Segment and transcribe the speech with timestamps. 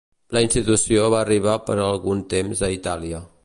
[0.35, 3.25] La institució va arribar per algun temps a Itàlia.